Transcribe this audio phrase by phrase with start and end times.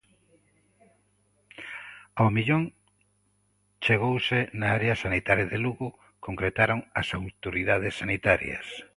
[2.19, 2.63] Ao millón
[3.83, 5.87] chegouse na área sanitaria de Lugo,
[6.27, 8.67] concretaron as autoridades sanitarias.